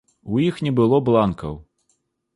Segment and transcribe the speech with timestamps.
[0.35, 1.53] У іх не было бланкаў.